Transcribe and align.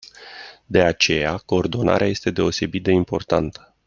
De 0.65 0.81
aceea 0.83 1.37
coordonarea 1.37 2.07
este 2.07 2.31
deosebit 2.31 2.83
de 2.83 2.91
importantă. 2.91 3.75